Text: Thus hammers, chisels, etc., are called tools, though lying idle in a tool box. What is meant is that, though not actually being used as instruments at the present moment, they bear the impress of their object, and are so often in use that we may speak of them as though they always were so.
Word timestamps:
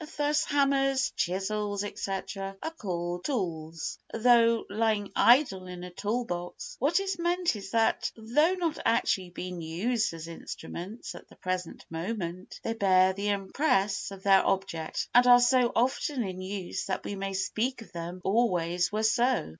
Thus 0.17 0.45
hammers, 0.45 1.11
chisels, 1.15 1.83
etc., 1.83 2.57
are 2.63 2.71
called 2.71 3.23
tools, 3.25 3.99
though 4.11 4.65
lying 4.67 5.11
idle 5.15 5.67
in 5.67 5.83
a 5.83 5.91
tool 5.91 6.25
box. 6.25 6.75
What 6.79 6.99
is 6.99 7.19
meant 7.19 7.55
is 7.55 7.69
that, 7.69 8.09
though 8.17 8.53
not 8.55 8.79
actually 8.83 9.29
being 9.29 9.61
used 9.61 10.11
as 10.15 10.27
instruments 10.27 11.13
at 11.13 11.27
the 11.27 11.35
present 11.35 11.85
moment, 11.87 12.59
they 12.63 12.73
bear 12.73 13.13
the 13.13 13.29
impress 13.29 14.09
of 14.09 14.23
their 14.23 14.43
object, 14.43 15.07
and 15.13 15.27
are 15.27 15.39
so 15.39 15.71
often 15.75 16.23
in 16.23 16.41
use 16.41 16.85
that 16.87 17.03
we 17.05 17.15
may 17.15 17.33
speak 17.35 17.83
of 17.83 17.91
them 17.91 18.15
as 18.15 18.21
though 18.23 18.29
they 18.31 18.33
always 18.33 18.91
were 18.91 19.03
so. 19.03 19.49